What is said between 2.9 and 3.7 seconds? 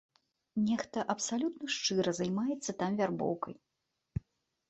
вярбоўкай.